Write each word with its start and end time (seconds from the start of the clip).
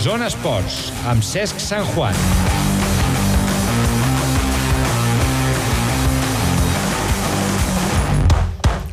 Zona 0.00 0.28
Esports, 0.30 0.76
amb 1.10 1.24
Cesc 1.26 1.60
Sant 1.60 1.84
Juan. 1.94 2.16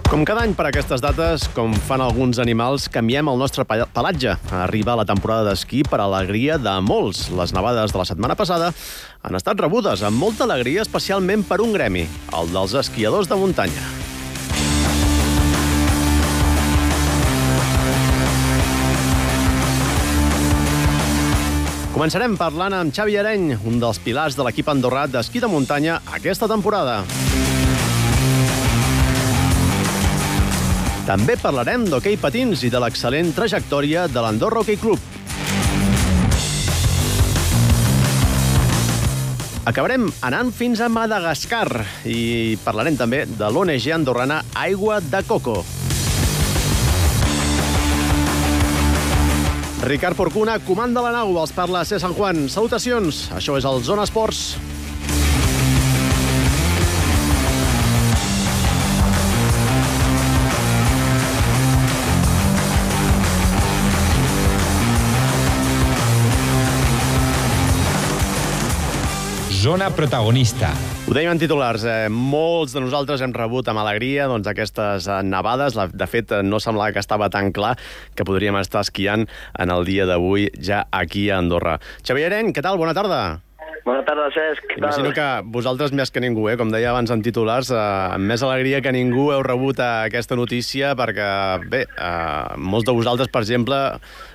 Com 0.08 0.24
cada 0.24 0.46
any 0.48 0.54
per 0.56 0.70
aquestes 0.70 1.02
dates, 1.04 1.44
com 1.54 1.74
fan 1.90 2.02
alguns 2.02 2.40
animals, 2.40 2.88
canviem 2.90 3.28
el 3.28 3.38
nostre 3.42 3.66
pe- 3.68 3.84
pelatge. 3.94 4.38
Arriba 4.64 4.96
la 4.96 5.06
temporada 5.06 5.50
d'esquí 5.50 5.84
per 5.84 6.00
alegria 6.00 6.56
de 6.58 6.78
molts. 6.82 7.28
Les 7.30 7.52
nevades 7.54 7.92
de 7.92 8.00
la 8.00 8.08
setmana 8.08 8.38
passada 8.40 8.72
han 9.22 9.36
estat 9.36 9.60
rebudes 9.60 10.04
amb 10.08 10.18
molta 10.18 10.48
alegria, 10.48 10.88
especialment 10.88 11.44
per 11.44 11.60
un 11.62 11.76
gremi, 11.76 12.08
el 12.40 12.54
dels 12.56 12.74
esquiadors 12.86 13.28
de 13.28 13.36
muntanya. 13.36 14.07
Començarem 22.08 22.38
parlant 22.40 22.72
amb 22.72 22.94
Xavi 22.96 23.18
Areny, 23.20 23.50
un 23.68 23.82
dels 23.82 23.98
pilars 24.00 24.38
de 24.40 24.44
l'equip 24.48 24.70
andorrat 24.72 25.12
d'esquí 25.12 25.42
de 25.44 25.48
muntanya 25.52 25.98
aquesta 26.16 26.48
temporada. 26.48 27.02
També 31.04 31.36
parlarem 31.42 31.84
d'hoquei 31.92 32.16
patins 32.16 32.64
i 32.64 32.70
de 32.72 32.80
l'excel·lent 32.80 33.34
trajectòria 33.36 34.06
de 34.08 34.24
l'Andorra 34.24 34.62
Hockey 34.64 34.80
Club. 34.80 35.04
Acabarem 39.68 40.08
anant 40.30 40.54
fins 40.56 40.80
a 40.80 40.88
Madagascar 40.88 41.68
i 42.08 42.56
parlarem 42.64 42.96
també 42.96 43.26
de 43.28 43.52
l'ONG 43.52 43.92
andorrana 44.00 44.46
Aigua 44.56 45.02
de 45.04 45.26
Coco. 45.28 45.60
Ricard 49.88 50.18
Porcuna 50.20 50.58
comanda 50.68 51.00
la 51.00 51.14
nau, 51.16 51.30
els 51.40 51.54
parla 51.56 51.86
C. 51.88 51.96
Sant 52.02 52.12
Juan. 52.18 52.50
Salutacions, 52.52 53.30
això 53.38 53.56
és 53.56 53.68
el 53.70 53.80
Zona 53.88 54.04
Esports. 54.04 54.58
Zona 69.68 69.90
protagonista. 69.92 70.70
Ho 71.10 71.12
dèiem 71.12 71.34
en 71.34 71.40
titulars, 71.42 71.84
eh, 71.84 72.08
molts 72.08 72.72
de 72.72 72.80
nosaltres 72.80 73.20
hem 73.20 73.34
rebut 73.36 73.68
amb 73.68 73.82
alegria 73.82 74.30
doncs, 74.32 74.48
aquestes 74.48 75.10
eh, 75.12 75.18
nevades. 75.28 75.76
La, 75.76 75.90
de 75.92 76.08
fet, 76.08 76.32
eh, 76.32 76.40
no 76.40 76.62
semblava 76.64 76.94
que 76.96 77.04
estava 77.04 77.28
tan 77.28 77.52
clar 77.52 77.74
que 78.16 78.24
podríem 78.24 78.56
estar 78.62 78.86
esquiant 78.88 79.28
en 79.28 79.74
el 79.76 79.84
dia 79.84 80.06
d'avui 80.08 80.48
ja 80.56 80.86
aquí 80.88 81.26
a 81.28 81.42
Andorra. 81.44 81.82
Xavier 82.00 82.32
Eren, 82.32 82.54
què 82.56 82.64
tal? 82.64 82.80
Bona 82.80 82.96
tarda. 82.96 83.20
Bona 83.88 84.02
tarda, 84.04 84.26
Cesc. 84.36 84.66
Què 84.68 84.82
tal? 84.82 84.90
Imagino 84.90 85.14
que 85.16 85.26
vosaltres 85.48 85.94
més 85.96 86.10
que 86.12 86.20
ningú, 86.20 86.50
eh, 86.52 86.58
com 86.60 86.68
deia 86.74 86.90
abans 86.92 87.12
en 87.14 87.22
titulars, 87.24 87.70
eh, 87.72 87.78
amb 88.18 88.28
més 88.28 88.44
alegria 88.44 88.82
que 88.84 88.92
ningú 88.92 89.30
heu 89.32 89.46
rebut 89.48 89.80
eh, 89.80 90.10
aquesta 90.10 90.36
notícia 90.36 90.90
perquè, 91.00 91.30
bé, 91.72 91.86
eh, 91.88 92.58
molts 92.60 92.90
de 92.90 92.98
vosaltres, 92.98 93.32
per 93.32 93.46
exemple, 93.46 93.80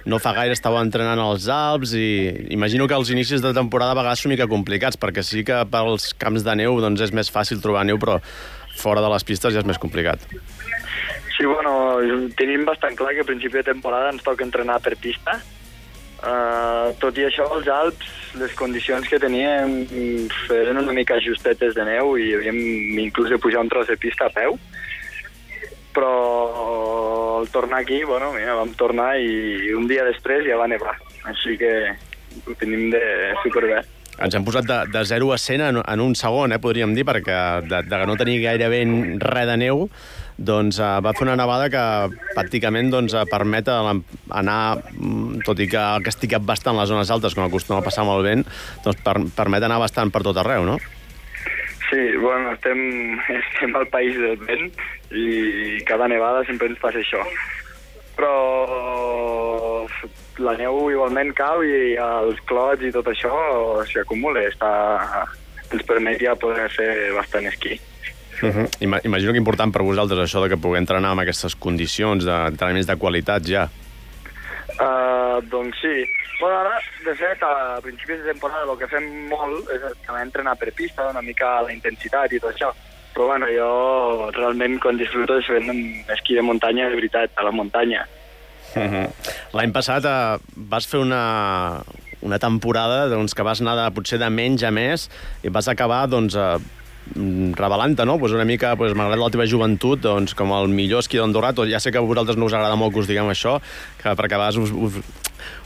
no 0.09 0.22
fa 0.25 0.33
gaire 0.39 0.56
estàveu 0.56 0.81
entrenant 0.81 1.20
als 1.20 1.50
Alps 1.53 1.92
i 1.92 2.09
imagino 2.56 2.89
que 2.89 2.97
els 2.97 3.12
inicis 3.12 3.44
de 3.44 3.53
temporada 3.53 3.92
a 3.92 4.00
vegades 4.00 4.25
són 4.25 4.33
mica 4.33 4.48
complicats 4.48 4.97
perquè 4.97 5.20
sí 5.20 5.44
que 5.44 5.61
pels 5.69 6.14
camps 6.16 6.48
de 6.48 6.56
neu 6.64 6.81
doncs 6.81 7.05
és 7.05 7.12
més 7.12 7.28
fàcil 7.28 7.61
trobar 7.61 7.84
neu, 7.84 8.00
però 8.00 8.22
fora 8.72 9.05
de 9.05 9.12
les 9.12 9.25
pistes 9.25 9.53
ja 9.53 9.61
és 9.61 9.69
més 9.69 9.77
complicat. 9.77 10.25
Sí, 11.37 11.44
bueno, 11.44 11.92
tenim 12.41 12.64
bastant 12.64 12.97
clar 12.97 13.12
que 13.12 13.20
a 13.20 13.28
principi 13.28 13.61
de 13.61 13.69
temporada 13.69 14.14
ens 14.16 14.25
toca 14.25 14.48
entrenar 14.48 14.81
per 14.81 14.97
pista. 14.97 15.42
Uh, 16.23 16.92
tot 17.03 17.17
i 17.19 17.25
això, 17.27 17.48
als 17.51 17.67
Alps, 17.67 18.11
les 18.39 18.53
condicions 18.55 19.09
que 19.11 19.19
teníem 19.19 19.81
eren 20.55 20.78
una 20.78 20.94
mica 20.94 21.19
justetes 21.19 21.75
de 21.75 21.87
neu 21.88 22.15
i 22.15 22.28
havíem 22.37 22.60
inclús 23.09 23.33
de 23.33 23.41
pujar 23.43 23.65
un 23.65 23.71
tros 23.72 23.91
de 23.91 23.97
pista 23.99 24.28
a 24.28 24.34
peu. 24.34 24.55
Però 25.93 26.12
al 27.41 27.49
tornar 27.50 27.83
aquí, 27.83 28.05
bueno, 28.06 28.31
mira, 28.37 28.55
vam 28.55 28.71
tornar 28.78 29.16
i 29.19 29.75
un 29.75 29.91
dia 29.91 30.06
després 30.06 30.47
ja 30.47 30.60
va 30.60 30.71
nevar. 30.71 30.94
Així 31.27 31.59
que 31.59 31.72
ho 32.47 32.54
tenim 32.60 32.89
de 32.94 33.03
superbé. 33.43 33.83
Ens 34.22 34.37
hem 34.37 34.44
posat 34.47 34.69
de, 34.69 34.78
de 34.93 35.03
0 35.09 35.33
a 35.34 35.39
100 35.41 35.66
en, 35.66 35.83
en 35.83 36.00
un 36.04 36.15
segon, 36.15 36.53
eh, 36.54 36.60
podríem 36.62 36.94
dir, 36.94 37.04
perquè 37.09 37.39
de, 37.66 37.83
de 37.89 38.03
no 38.06 38.16
tenir 38.21 38.39
gairebé 38.44 38.84
res 39.25 39.49
de 39.49 39.56
neu, 39.59 39.89
doncs 40.44 40.78
uh, 40.82 40.98
va 41.04 41.12
fer 41.16 41.25
una 41.26 41.36
nevada 41.38 41.69
que 41.72 41.82
pràcticament 42.36 42.91
doncs, 42.92 43.14
uh, 43.14 43.25
permet 43.30 43.69
la- 43.70 43.94
anar, 44.38 44.78
mm, 44.92 45.42
tot 45.47 45.60
i 45.62 45.69
que 45.70 45.78
ha 45.78 46.00
castigat 46.04 46.42
bastant 46.44 46.76
les 46.78 46.91
zones 46.91 47.10
altes, 47.10 47.34
com 47.34 47.44
acostuma 47.47 47.80
a 47.80 47.86
passar 47.86 48.03
amb 48.04 48.16
el 48.16 48.26
vent, 48.26 48.44
doncs 48.84 49.00
per, 49.04 49.16
permet 49.36 49.62
anar 49.66 49.78
bastant 49.82 50.10
per 50.12 50.22
tot 50.26 50.36
arreu, 50.42 50.64
no? 50.69 50.78
Sí, 51.91 52.03
bueno, 52.16 52.53
estem, 52.54 52.78
estem 53.38 53.75
al 53.76 53.86
país 53.92 54.16
del 54.16 54.38
vent 54.41 54.70
i 55.12 55.80
cada 55.84 56.08
nevada 56.08 56.44
sempre 56.48 56.70
ens 56.72 56.80
passa 56.80 57.03
això. 57.03 57.20
Però 58.16 58.32
la 60.42 60.54
neu 60.56 60.88
igualment 60.92 61.32
cau 61.36 61.62
i 61.64 61.94
els 62.00 62.41
clots 62.48 62.84
i 62.84 62.92
tot 62.94 63.09
això 63.12 63.32
s'hi 63.88 64.00
acumula. 64.00 64.41
Està, 64.48 64.70
ens 65.72 65.84
permet 65.88 66.20
ja 66.20 66.34
poder 66.36 66.69
fer 66.72 66.91
bastant 67.16 67.48
esquí. 67.50 67.76
Uh 68.42 68.48
-huh. 68.48 68.69
Ima 68.80 68.98
imagino 69.04 69.32
que 69.32 69.38
important 69.38 69.72
per 69.72 69.82
vosaltres 69.82 70.19
això 70.19 70.42
de 70.42 70.48
que 70.48 70.56
pugueu 70.56 70.76
entrenar 70.76 71.10
amb 71.10 71.20
aquestes 71.20 71.54
condicions 71.54 72.25
d'entrenaments 72.25 72.86
de 72.86 72.97
qualitat 72.97 73.42
ja. 73.47 73.69
Uh, 74.80 75.41
doncs 75.48 75.76
sí. 75.80 76.06
Bueno, 76.41 76.58
ara, 76.58 76.80
de 77.04 77.14
fet, 77.14 77.42
a 77.42 77.80
principis 77.80 78.19
de 78.19 78.32
temporada 78.32 78.64
el 78.72 78.78
que 78.78 78.88
fem 78.88 79.28
molt 79.28 79.69
és 79.70 79.82
també 80.06 80.22
entrenar 80.22 80.56
per 80.56 80.72
pista, 80.72 81.10
una 81.10 81.22
mica 81.22 81.62
la 81.62 81.72
intensitat 81.72 82.32
i 82.32 82.41
tot 82.41 82.50
això. 82.50 82.72
Però 83.14 83.26
bueno, 83.26 83.47
jo 83.47 84.30
realment 84.34 84.80
quan 84.80 84.97
disfruto 84.97 85.38
és 85.38 85.47
fent 85.47 85.70
esquí 86.09 86.34
de 86.34 86.42
muntanya 86.42 86.88
de 86.88 86.97
veritat, 86.97 87.30
a 87.36 87.44
la 87.44 87.53
muntanya. 87.53 88.06
Uh 88.74 88.82
-huh. 88.82 89.06
L'any 89.53 89.72
passat 89.72 90.04
eh, 90.04 90.38
vas 90.56 90.86
fer 90.86 91.00
una, 91.00 91.82
una 92.22 92.38
temporada 92.38 93.09
doncs, 93.09 93.34
que 93.34 93.42
vas 93.42 93.60
anar 93.60 93.76
de, 93.76 93.91
potser 93.94 94.19
de 94.19 94.30
menys 94.30 94.62
a 94.62 94.70
més 94.70 95.10
i 95.42 95.48
vas 95.48 95.69
acabar 95.69 96.09
doncs, 96.09 96.34
mm, 96.34 96.81
revelant-te, 97.15 98.06
no? 98.09 98.19
Pues 98.19 98.33
una 98.33 98.45
mica, 98.49 98.75
pues, 98.77 98.95
malgrat 98.99 99.21
la 99.21 99.31
teva 99.33 99.47
joventut, 99.49 100.00
doncs, 100.05 100.37
com 100.39 100.53
el 100.56 100.69
millor 100.73 101.05
esquí 101.05 101.21
d'Andorra, 101.21 101.55
ja 101.71 101.81
sé 101.81 101.93
que 101.93 101.99
a 101.99 102.05
vosaltres 102.05 102.37
no 102.37 102.47
us 102.47 102.56
agrada 102.56 102.77
molt 102.77 102.95
que 102.95 103.03
us 103.03 103.11
diguem 103.11 103.31
això, 103.33 103.59
que 104.03 104.17
perquè 104.19 104.39
a 104.39 104.43
vegades 104.43 104.61
us, 104.62 104.73
us, 104.73 104.99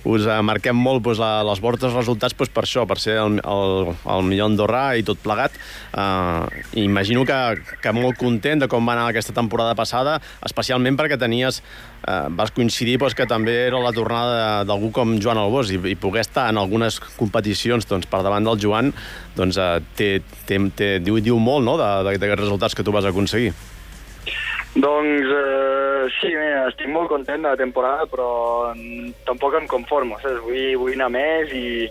us 0.07 0.27
eh, 0.27 0.39
marquem 0.47 0.77
molt 0.79 1.05
doncs, 1.05 1.21
la, 1.21 1.43
els 1.45 1.61
vostres 1.63 1.95
resultats 1.95 2.37
doncs, 2.37 2.53
per 2.55 2.65
això, 2.65 2.87
per 2.89 2.99
ser 3.03 3.19
el, 3.23 3.39
el, 3.43 3.93
el 4.15 4.25
millor 4.27 4.51
andorrà 4.53 4.85
i 4.97 5.05
tot 5.07 5.21
plegat. 5.23 5.57
Uh, 5.97 6.47
imagino 6.79 7.25
que, 7.27 7.37
que 7.83 7.93
molt 7.97 8.19
content 8.21 8.63
de 8.63 8.71
com 8.71 8.87
va 8.87 8.97
anar 8.97 9.09
aquesta 9.11 9.35
temporada 9.37 9.77
passada, 9.79 10.19
especialment 10.47 10.99
perquè 10.99 11.19
tenies, 11.21 11.63
uh, 12.07 12.27
vas 12.37 12.53
coincidir 12.55 12.99
doncs, 13.03 13.17
que 13.19 13.29
també 13.29 13.55
era 13.67 13.83
la 13.83 13.95
tornada 13.97 14.65
d'algú 14.69 14.93
com 14.95 15.17
Joan 15.23 15.41
Albós 15.43 15.73
i, 15.75 15.81
i 15.93 15.97
poder 16.01 16.25
estar 16.27 16.49
en 16.53 16.61
algunes 16.63 17.01
competicions 17.17 17.89
doncs, 17.89 18.09
per 18.11 18.23
davant 18.27 18.47
del 18.47 18.61
Joan 18.63 18.93
doncs, 19.37 19.61
uh, 19.61 19.81
té, 19.99 20.21
té, 20.49 20.61
té, 20.77 20.93
diu, 21.05 21.21
diu 21.23 21.41
molt 21.43 21.67
no? 21.67 21.79
d'aquests 21.81 22.45
resultats 22.47 22.77
que 22.77 22.87
tu 22.87 22.95
vas 22.95 23.09
aconseguir. 23.09 23.55
Doncs 24.77 25.25
eh, 25.33 26.09
sí, 26.21 26.29
mira, 26.37 26.67
estic 26.69 26.91
molt 26.93 27.09
content 27.09 27.41
de 27.41 27.49
la 27.49 27.57
temporada, 27.57 28.05
però 28.13 28.75
tampoc 29.25 29.55
em 29.57 29.69
conformo, 29.71 30.19
saps? 30.21 30.43
Vull, 30.45 30.75
vull 30.83 30.93
anar 30.99 31.09
més 31.15 31.55
i, 31.57 31.87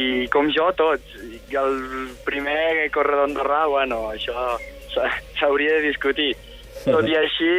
i 0.00 0.04
com 0.32 0.48
jo, 0.54 0.70
tots. 0.78 1.12
I 1.52 1.58
el 1.60 1.76
primer 2.24 2.88
corredor 2.94 3.26
andorrà, 3.28 3.66
bueno, 3.68 4.06
això 4.14 4.46
s'ha- 4.94 5.12
s'hauria 5.38 5.76
de 5.76 5.84
discutir. 5.90 6.30
Tot 6.86 7.04
i 7.06 7.14
així, 7.20 7.52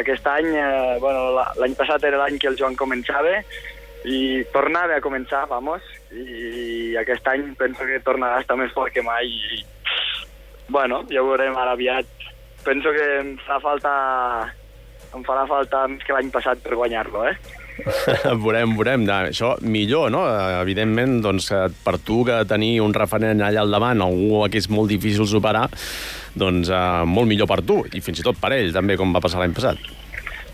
aquest 0.00 0.26
any, 0.26 0.48
eh, 0.56 0.96
bueno, 1.04 1.28
la- 1.36 1.52
l'any 1.60 1.76
passat 1.76 2.02
era 2.08 2.22
l'any 2.24 2.38
que 2.40 2.48
el 2.48 2.56
Joan 2.58 2.74
començava 2.80 3.36
i 4.08 4.42
tornava 4.56 4.96
a 4.96 5.04
començar, 5.04 5.44
vamos, 5.48 5.84
i 6.10 6.96
aquest 6.96 7.28
any 7.28 7.52
penso 7.60 7.84
que 7.86 8.00
tornarà 8.00 8.40
a 8.40 8.40
estar 8.40 8.56
més 8.56 8.72
fort 8.72 8.92
que 8.92 9.02
mai 9.04 9.28
i, 9.28 9.62
bueno, 10.68 11.04
ja 11.12 11.20
veurem 11.22 11.54
ara 11.60 11.76
aviat. 11.76 12.06
Penso 12.64 12.92
que 12.94 13.08
em 13.20 13.34
farà 13.44 13.60
falta 13.62 13.94
em 15.14 15.22
farà 15.22 15.44
falta 15.46 15.84
més 15.90 16.02
que 16.02 16.14
l'any 16.16 16.30
passat 16.34 16.62
per 16.64 16.74
guanyar-lo, 16.74 17.22
eh? 17.28 17.36
veurem, 18.44 18.74
veurem. 18.78 19.04
No, 19.06 19.18
Això 19.30 19.54
millor, 19.62 20.10
no? 20.14 20.24
Evidentment, 20.60 21.18
doncs, 21.24 21.50
eh, 21.54 21.66
per 21.84 21.98
tu 22.02 22.22
que 22.26 22.40
tenir 22.50 22.78
un 22.84 22.94
referent 22.94 23.42
allà 23.42 23.64
al 23.64 23.74
davant, 23.74 24.02
algú 24.04 24.44
que 24.50 24.62
és 24.62 24.70
molt 24.70 24.90
difícil 24.90 25.26
superar, 25.30 25.66
doncs 26.34 26.70
eh, 26.70 27.02
molt 27.06 27.30
millor 27.30 27.50
per 27.50 27.60
tu, 27.66 27.82
i 27.94 28.02
fins 28.04 28.22
i 28.22 28.26
tot 28.26 28.40
per 28.40 28.54
ell, 28.56 28.72
també, 28.74 28.98
com 29.00 29.14
va 29.14 29.22
passar 29.24 29.42
l'any 29.42 29.54
passat. 29.56 29.78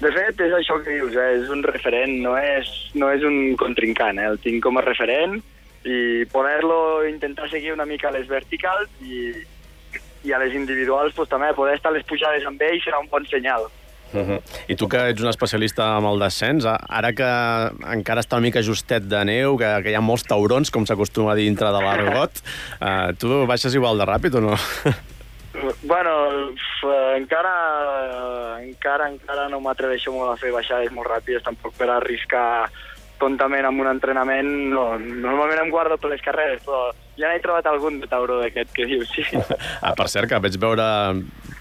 De 0.00 0.08
fet, 0.16 0.38
és 0.40 0.52
això 0.56 0.78
que 0.80 0.96
dius, 0.96 1.16
eh? 1.16 1.30
és 1.42 1.48
un 1.52 1.64
referent, 1.64 2.14
no 2.24 2.36
és, 2.40 2.68
no 2.96 3.10
és 3.12 3.24
un 3.26 3.56
contrincant, 3.60 4.20
eh? 4.20 4.28
el 4.32 4.40
tinc 4.40 4.62
com 4.64 4.80
a 4.80 4.84
referent 4.86 5.40
i 5.84 6.26
poder-lo 6.32 7.06
intentar 7.08 7.48
seguir 7.48 7.72
una 7.72 7.86
mica 7.88 8.12
les 8.12 8.26
verticals 8.28 8.88
i, 9.00 9.30
i 10.24 10.32
a 10.32 10.40
les 10.42 10.54
individuals 10.54 11.14
pues, 11.16 11.28
també 11.28 11.52
poder 11.56 11.76
estar 11.78 11.92
a 11.92 11.96
les 11.96 12.06
pujades 12.06 12.46
amb 12.46 12.62
ell 12.62 12.80
serà 12.84 13.00
un 13.00 13.08
bon 13.10 13.26
senyal. 13.26 13.68
Uh 14.12 14.26
-huh. 14.26 14.40
I 14.66 14.74
tu 14.74 14.88
que 14.88 15.10
ets 15.10 15.22
un 15.22 15.28
especialista 15.28 15.96
amb 15.96 16.06
el 16.06 16.18
descens, 16.18 16.66
ara 16.66 17.12
que 17.12 17.30
encara 17.94 18.20
està 18.20 18.36
una 18.36 18.46
mica 18.48 18.62
justet 18.62 19.04
de 19.04 19.24
neu, 19.24 19.56
que, 19.56 19.82
que 19.82 19.90
hi 19.90 19.94
ha 19.94 20.00
molts 20.00 20.24
taurons, 20.24 20.70
com 20.70 20.84
s'acostuma 20.84 21.32
a 21.32 21.34
dir 21.34 21.44
dintre 21.44 21.66
de 21.66 21.80
l'argot, 21.80 22.32
uh, 22.80 23.14
tu 23.20 23.46
baixes 23.46 23.74
igual 23.74 23.98
de 23.98 24.04
ràpid 24.04 24.34
o 24.34 24.40
no? 24.40 24.56
Bueno, 25.82 26.10
encara, 27.16 28.60
encara, 28.62 29.08
encara 29.10 29.48
no 29.48 29.58
m'atreveixo 29.60 30.12
molt 30.12 30.30
a 30.32 30.36
fer 30.36 30.52
baixades 30.52 30.92
molt 30.92 31.08
ràpides, 31.10 31.42
tampoc 31.42 31.74
per 31.76 31.90
arriscar 31.90 32.70
tontament 33.18 33.66
amb 33.66 33.82
un 33.82 33.90
entrenament. 33.90 34.48
No, 34.72 34.98
normalment 34.98 35.64
em 35.64 35.70
guardo 35.70 35.98
per 35.98 36.12
les 36.14 36.22
carreres, 36.22 36.62
però 36.64 36.92
ja 37.20 37.28
n'he 37.30 37.40
trobat 37.44 37.66
algun 37.70 38.00
de 38.00 38.08
tauró 38.10 38.40
d'aquest 38.40 38.72
que 38.74 38.86
dius, 38.88 39.10
sí. 39.14 39.24
Ah, 39.84 39.92
per 39.96 40.08
cert, 40.08 40.28
que 40.30 40.38
vaig 40.40 40.56
veure 40.60 40.86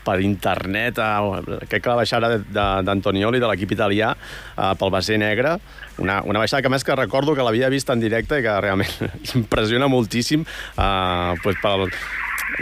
per 0.05 0.15
internet, 0.23 0.97
eh, 1.03 1.59
crec 1.69 1.83
que 1.83 1.89
la 1.91 1.97
baixada 1.99 2.29
de- 2.37 2.39
de- 2.47 2.83
d'Antonioli, 2.87 3.39
de 3.43 3.47
l'equip 3.51 3.71
italià, 3.75 4.13
eh, 4.55 4.71
pel 4.79 4.89
Basser 4.95 5.19
Negre, 5.19 5.57
una, 5.99 6.21
una 6.23 6.39
baixada 6.39 6.63
que 6.63 6.71
més 6.71 6.83
que 6.87 6.95
recordo 6.95 7.35
que 7.35 7.43
l'havia 7.43 7.69
vist 7.69 7.89
en 7.91 7.99
directe 7.99 8.39
i 8.39 8.45
que 8.45 8.55
realment 8.63 9.11
impressiona 9.35 9.87
moltíssim 9.91 10.45
eh, 10.47 11.33
pues 11.43 11.59
pel, 11.61 11.89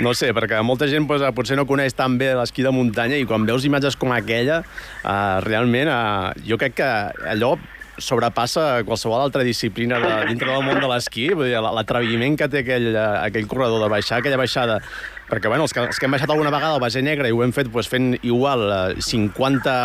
no 0.03 0.11
sé, 0.17 0.33
perquè 0.35 0.59
molta 0.65 0.87
gent 0.89 1.05
pues, 1.07 1.21
potser 1.37 1.55
no 1.55 1.67
coneix 1.69 1.93
tan 1.95 2.17
bé 2.19 2.33
l'esquí 2.35 2.65
de 2.65 2.73
muntanya 2.75 3.15
i 3.21 3.25
quan 3.29 3.45
veus 3.47 3.63
imatges 3.69 3.95
com 3.95 4.11
aquella, 4.11 4.63
eh, 5.05 5.39
realment 5.45 5.87
eh, 5.93 6.45
jo 6.49 6.57
crec 6.59 6.75
que 6.81 6.89
allò 7.31 7.53
sobrepassa 7.97 8.83
qualsevol 8.87 9.21
altra 9.21 9.43
disciplina 9.43 9.99
de, 9.99 10.13
dintre 10.31 10.51
del 10.51 10.65
món 10.65 10.79
de 10.81 10.89
l'esquí, 10.91 11.29
vull 11.33 11.49
dir, 11.49 11.61
l'atreviment 11.61 12.37
que 12.39 12.49
té 12.51 12.63
aquell, 12.63 12.89
eh, 12.93 13.05
aquell 13.27 13.47
corredor 13.49 13.83
de 13.83 13.91
baixar 13.91 14.19
aquella 14.19 14.39
baixada, 14.39 14.79
perquè 15.27 15.51
bueno, 15.51 15.67
els 15.67 15.75
que, 15.75 15.83
els 15.83 15.99
que 15.99 16.07
hem 16.07 16.15
baixat 16.15 16.31
alguna 16.33 16.53
vegada 16.53 16.77
al 16.77 16.83
Bager 16.83 17.03
Negre 17.03 17.29
i 17.29 17.35
ho 17.35 17.43
hem 17.43 17.53
fet 17.55 17.71
pues, 17.73 17.89
fent 17.91 18.15
igual 18.21 18.65
eh, 18.95 19.01
50 19.03 19.77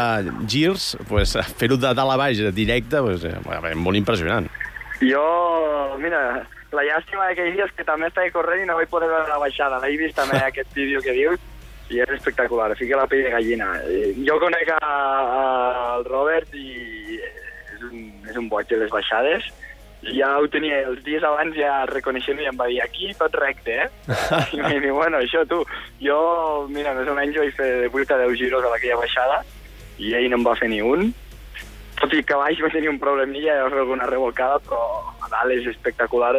girs, 0.47 0.93
pues, 1.09 1.37
fer-ho 1.61 1.79
de 1.81 1.93
dalt 1.93 2.17
a 2.17 2.19
baix 2.20 2.43
directe, 2.55 3.03
pues, 3.03 3.25
eh, 3.29 3.37
bueno, 3.47 3.76
molt 3.88 4.00
impressionant. 4.00 4.50
Jo, 5.03 5.23
mira, 5.99 6.44
la 6.73 6.85
llàstima 6.87 7.29
d'aquells 7.29 7.56
dies 7.56 7.73
que 7.76 7.85
també 7.85 8.09
estava 8.09 8.31
corrent 8.32 8.62
i 8.62 8.69
no 8.69 8.79
vaig 8.79 8.91
poder 8.91 9.11
veure 9.11 9.29
la 9.29 9.41
baixada. 9.43 9.81
L'he 9.82 9.97
vist 10.00 10.17
també 10.17 10.38
aquest 10.47 10.73
vídeo 10.76 11.03
que 11.05 11.17
dius 11.17 11.49
i 11.93 12.00
és 12.00 12.12
espectacular, 12.14 12.70
fica 12.79 12.97
la 12.97 13.09
pell 13.11 13.26
de 13.26 13.32
gallina. 13.35 13.75
Eh, 13.85 14.12
Jo 14.25 14.38
conec 14.41 14.70
a, 14.73 14.79
a, 14.81 15.43
el 15.99 16.06
Robert 16.09 16.55
i 16.56 17.01
és 18.29 18.39
un, 18.39 18.49
boig 18.53 18.69
de 18.71 18.81
les 18.81 18.93
baixades. 18.93 19.49
Ja 20.03 20.33
ho 20.43 20.49
tenia 20.51 20.81
els 20.89 21.03
dies 21.07 21.23
abans 21.23 21.55
ja 21.55 21.85
reconeixent 21.87 22.41
i 22.43 22.49
em 22.51 22.57
va 22.59 22.67
dir 22.67 22.81
aquí 22.83 23.13
tot 23.19 23.35
recte, 23.39 23.85
eh? 23.85 23.89
I 24.59 24.63
em 24.63 24.83
diu, 24.83 24.97
bueno, 24.99 25.23
això 25.23 25.45
tu. 25.47 25.63
Jo, 26.03 26.21
mira, 26.71 26.95
més 26.99 27.09
o 27.09 27.15
menys 27.19 27.39
vaig 27.39 27.55
fer 27.59 27.73
de 27.85 27.91
8 27.93 28.17
a 28.17 28.23
10 28.27 28.39
giros 28.41 28.67
a 28.67 28.75
aquella 28.75 28.99
baixada 29.05 29.43
i 30.03 30.17
ell 30.19 30.31
no 30.33 30.41
en 30.41 30.47
va 30.49 30.57
fer 30.59 30.73
ni 30.73 30.81
un 30.83 31.13
tot 32.03 32.15
i 32.19 32.25
que 32.27 32.35
baix 32.39 32.59
va 32.59 32.71
tenir 32.73 32.91
un 32.91 32.99
problemilla, 32.99 33.61
va 33.63 33.71
fer 33.71 33.83
alguna 33.85 34.09
revolcada, 34.11 34.59
però 34.67 34.81
a 35.23 35.29
dalt 35.31 35.55
és 35.55 35.69
espectacular. 35.71 36.33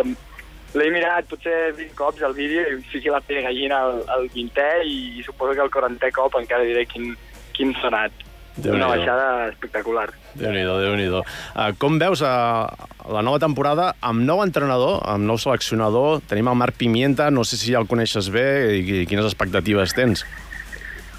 L'he 0.73 0.89
mirat 0.91 1.29
potser 1.29 1.71
20 1.77 1.95
cops 1.95 2.23
al 2.25 2.35
vídeo 2.35 2.65
i 2.67 2.81
sí 2.91 2.99
que 2.99 3.13
la 3.13 3.21
de 3.27 3.43
gallina 3.45 3.79
al, 3.85 4.01
al 4.11 4.27
20è 4.33 4.83
i 4.83 5.23
suposo 5.23 5.53
que 5.53 5.63
al 5.63 5.71
40è 5.71 6.11
cop 6.11 6.35
encara 6.39 6.67
diré 6.67 6.83
quin, 6.89 7.13
quin 7.55 7.71
sonat. 7.79 8.11
Déu-n'hi-do. 8.55 8.77
Una 8.77 8.89
baixada 8.91 9.27
espectacular. 9.49 10.07
Déu-n'hi-do, 10.37 10.75
déu 10.81 10.95
nhi 10.97 11.07
déu 11.09 11.21
uh, 11.23 11.71
Com 11.81 11.97
veus 12.01 12.21
uh, 12.21 12.69
la 13.09 13.23
nova 13.25 13.41
temporada 13.41 13.91
amb 14.05 14.21
nou 14.27 14.43
entrenador, 14.45 14.99
amb 15.09 15.25
nou 15.25 15.39
seleccionador? 15.41 16.21
Tenim 16.29 16.51
el 16.51 16.59
Marc 16.61 16.77
Pimienta, 16.77 17.31
no 17.33 17.45
sé 17.47 17.57
si 17.57 17.73
ja 17.73 17.81
el 17.81 17.89
coneixes 17.89 18.29
bé 18.33 18.45
i, 18.77 18.83
i 19.01 19.07
quines 19.09 19.25
expectatives 19.25 19.97
tens. 19.97 20.25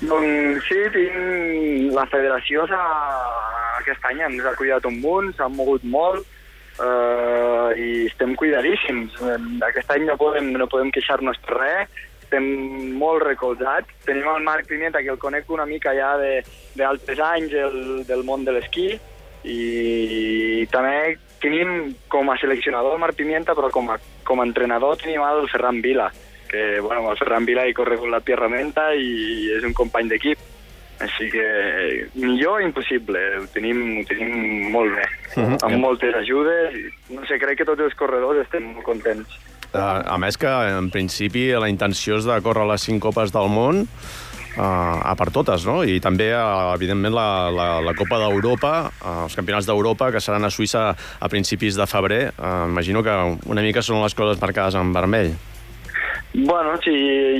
Doncs 0.04 0.68
sí, 0.68 0.78
tinc... 0.94 1.90
la 1.94 2.06
federació 2.12 2.68
s'ha... 2.70 2.84
aquest 3.80 4.06
any 4.10 4.22
ens 4.26 4.46
ha 4.46 4.54
cuidat 4.58 4.86
un 4.88 5.00
munt, 5.02 5.34
s'ha 5.36 5.50
mogut 5.50 5.84
molt 5.84 6.22
eh, 6.80 7.70
i 7.78 7.88
estem 8.08 8.34
cuidadíssims. 8.38 9.14
Eh, 9.22 9.38
Aquest 9.68 9.90
any 9.94 10.06
no 10.08 10.16
podem, 10.20 10.52
no 10.58 10.68
podem 10.70 10.90
queixar-nos 10.94 11.38
per 11.44 11.58
res, 11.58 12.02
estem 12.24 12.44
molt 12.98 13.22
recolzats. 13.22 13.88
Tenim 14.04 14.26
el 14.34 14.42
Marc 14.42 14.66
Pimienta, 14.66 15.02
que 15.04 15.12
el 15.14 15.18
conec 15.22 15.48
una 15.50 15.66
mica 15.66 15.94
ja 15.94 16.16
de- 16.18 16.42
d'altres 16.74 17.20
anys 17.20 17.52
el, 17.54 18.04
del 18.08 18.24
món 18.24 18.44
de 18.44 18.52
l'esquí, 18.56 18.88
i 19.44 20.66
també 20.72 21.16
tenim 21.42 21.92
com 22.08 22.30
a 22.32 22.38
seleccionador 22.40 22.94
el 22.96 23.02
Marc 23.02 23.16
Pimienta, 23.18 23.54
però 23.54 23.70
com 23.70 23.90
a, 23.92 23.98
com 24.24 24.40
a 24.40 24.46
entrenador 24.48 24.96
tenim 25.00 25.20
el 25.22 25.48
Ferran 25.52 25.82
Vila, 25.84 26.10
que 26.48 26.80
bueno, 26.80 27.10
el 27.12 27.18
Ferran 27.20 27.44
Vila 27.44 27.66
he 27.68 27.74
corregut 27.76 28.08
la 28.10 28.20
Pierramenta 28.24 28.90
i 28.96 29.50
és 29.58 29.64
un 29.68 29.74
company 29.76 30.08
d'equip. 30.08 30.38
Així 31.04 31.26
que 31.26 31.44
millor 32.22 32.62
impossible, 32.62 33.18
ho 33.40 33.46
tenim, 33.52 33.80
ho 33.98 34.04
tenim 34.06 34.70
molt 34.70 34.94
bé, 34.94 35.06
Mhm. 35.36 35.56
amb 35.66 35.76
moltes 35.82 36.14
ajudes. 36.14 36.76
No 37.10 37.26
sé, 37.26 37.36
crec 37.42 37.58
que 37.58 37.64
tots 37.66 37.82
els 37.82 37.94
corredors 37.98 38.38
estem 38.44 38.62
molt 38.72 38.84
contents. 38.86 39.26
Uh, 39.74 40.02
a 40.06 40.18
més 40.22 40.36
que, 40.38 40.46
en 40.46 40.86
principi, 40.94 41.48
la 41.58 41.68
intenció 41.68 42.16
és 42.20 42.24
de 42.28 42.36
córrer 42.44 42.66
les 42.70 42.80
cinc 42.86 43.02
copes 43.02 43.32
del 43.34 43.48
món 43.50 43.80
uh, 43.82 44.62
a 44.62 45.14
per 45.18 45.32
totes, 45.34 45.64
no? 45.66 45.80
I 45.82 45.98
també, 45.98 46.28
uh, 46.30 46.70
evidentment, 46.76 47.12
la, 47.12 47.50
la, 47.50 47.66
la 47.82 47.94
Copa 47.98 48.20
d'Europa, 48.22 48.74
uh, 49.02 49.24
els 49.24 49.34
campionats 49.34 49.66
d'Europa, 49.66 50.12
que 50.14 50.20
seran 50.22 50.46
a 50.46 50.50
Suïssa 50.54 50.92
a 50.94 51.28
principis 51.32 51.74
de 51.74 51.86
febrer. 51.90 52.28
Uh, 52.38 52.68
imagino 52.70 53.02
que 53.02 53.16
una 53.50 53.62
mica 53.66 53.82
són 53.82 53.98
les 54.04 54.14
coses 54.14 54.38
marcades 54.40 54.78
en 54.78 54.92
vermell. 54.94 55.34
Bueno, 56.34 56.78
sí, 56.82 56.94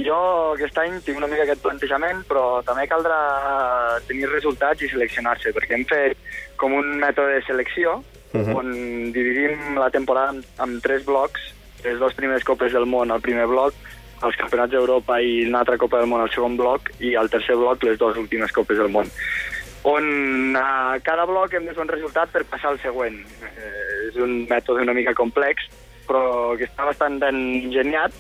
jo 0.07 0.19
aquest 0.55 0.77
any 0.79 1.01
tinc 1.03 1.19
una 1.19 1.27
mica 1.31 1.43
aquest 1.43 1.63
plantejament, 1.63 2.21
però 2.29 2.63
també 2.67 2.87
caldrà 2.91 3.17
tenir 4.07 4.29
resultats 4.31 4.83
i 4.83 4.91
seleccionar-se, 4.91 5.51
perquè 5.55 5.75
hem 5.75 5.87
fet 5.87 6.19
com 6.59 6.75
un 6.75 6.97
mètode 7.03 7.39
de 7.39 7.47
selecció, 7.47 8.01
uh 8.35 8.39
Mhm. 8.39 8.47
-huh. 8.51 8.57
on 8.59 9.13
dividim 9.13 9.77
la 9.79 9.91
temporada 9.91 10.33
en, 10.33 10.45
en 10.59 10.81
tres 10.81 11.05
blocs, 11.07 11.54
les 11.85 11.99
dues 12.01 12.17
primeres 12.19 12.45
copes 12.45 12.73
del 12.73 12.87
món 12.91 13.13
al 13.13 13.23
primer 13.25 13.47
bloc, 13.51 13.77
els 14.25 14.37
campionats 14.41 14.73
d'Europa 14.73 15.19
i 15.21 15.43
una 15.49 15.61
altra 15.61 15.77
Copa 15.79 16.01
del 16.01 16.09
Món 16.09 16.23
al 16.25 16.33
segon 16.33 16.57
bloc, 16.57 16.89
i 17.05 17.13
al 17.19 17.29
tercer 17.29 17.59
bloc 17.61 17.83
les 17.85 17.99
dues 18.01 18.17
últimes 18.17 18.53
copes 18.57 18.81
del 18.81 18.93
món 18.95 19.11
on 19.85 20.57
a 20.57 20.99
cada 21.05 21.27
bloc 21.29 21.53
hem 21.53 21.67
de 21.69 21.75
fer 21.77 21.85
un 21.85 21.91
resultat 21.93 22.31
per 22.33 22.45
passar 22.49 22.73
al 22.73 22.81
següent. 22.81 23.19
Eh, 23.45 24.09
és 24.09 24.17
un 24.17 24.47
mètode 24.49 24.81
una 24.83 24.97
mica 24.97 25.13
complex, 25.17 25.69
però 26.09 26.57
que 26.57 26.65
està 26.65 26.87
bastant 26.89 27.21
ben 27.21 27.37
ingeniat 27.61 28.17